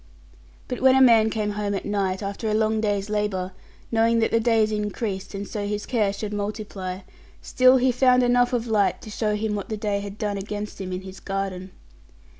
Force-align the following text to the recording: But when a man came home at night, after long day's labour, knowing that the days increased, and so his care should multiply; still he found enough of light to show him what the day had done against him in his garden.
But 0.67 0.81
when 0.81 0.95
a 0.95 0.99
man 0.99 1.29
came 1.29 1.51
home 1.51 1.75
at 1.75 1.85
night, 1.85 2.23
after 2.23 2.51
long 2.55 2.81
day's 2.81 3.07
labour, 3.07 3.51
knowing 3.91 4.17
that 4.17 4.31
the 4.31 4.39
days 4.39 4.71
increased, 4.71 5.35
and 5.35 5.47
so 5.47 5.67
his 5.67 5.85
care 5.85 6.11
should 6.11 6.33
multiply; 6.33 7.01
still 7.43 7.77
he 7.77 7.91
found 7.91 8.23
enough 8.23 8.51
of 8.51 8.65
light 8.65 8.99
to 9.03 9.11
show 9.11 9.35
him 9.35 9.53
what 9.53 9.69
the 9.69 9.77
day 9.77 9.99
had 9.99 10.17
done 10.17 10.39
against 10.39 10.81
him 10.81 10.91
in 10.91 11.01
his 11.01 11.19
garden. 11.19 11.69